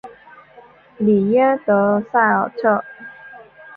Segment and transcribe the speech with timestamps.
[0.97, 2.83] 里耶德塞尔特。